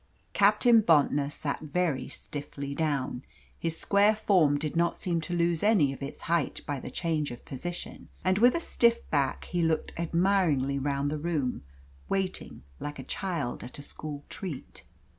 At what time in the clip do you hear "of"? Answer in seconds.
5.93-6.01, 7.29-7.45